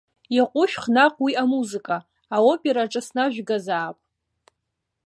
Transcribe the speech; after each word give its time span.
Иаҟәышәх 0.35 0.85
наҟ 0.95 1.15
уи 1.23 1.31
амузыка, 1.41 1.97
аопера 2.35 2.83
аҿы 2.85 3.01
снажәгазаап. 3.07 3.97